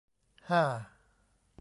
[0.49, 0.63] ฮ่า!